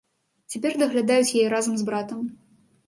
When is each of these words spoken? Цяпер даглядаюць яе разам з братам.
Цяпер 0.53 0.73
даглядаюць 0.83 1.35
яе 1.41 1.47
разам 1.57 1.75
з 1.85 1.91
братам. 1.93 2.19